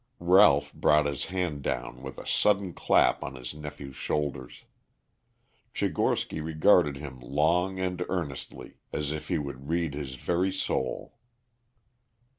Ralph 0.17 0.73
brought 0.73 1.05
his 1.05 1.25
hand 1.25 1.61
down 1.61 2.01
with 2.01 2.17
a 2.17 2.25
sudden 2.25 2.73
clap 2.73 3.23
on 3.23 3.35
his 3.35 3.53
nephew's 3.53 3.95
shoulders. 3.97 4.63
Tchigorsky 5.75 6.41
regarded 6.43 6.97
him 6.97 7.19
long 7.19 7.77
and 7.79 8.03
earnestly 8.09 8.77
as 8.91 9.11
if 9.11 9.27
he 9.27 9.37
would 9.37 9.69
read 9.69 9.93
his 9.93 10.15
very 10.15 10.51
soul. 10.51 11.19